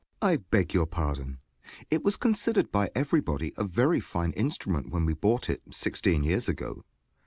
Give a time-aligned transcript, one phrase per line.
[0.19, 0.33] JOHN S.
[0.33, 1.37] I beg your pardon:
[1.91, 6.49] it was considered by everybody a very fine instrument when we bought it, sixteen years
[6.49, 6.83] ago.